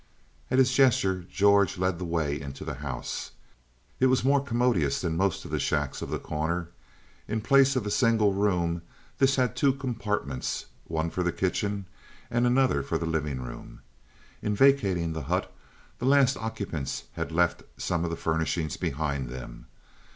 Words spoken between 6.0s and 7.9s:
of The Corner. In place of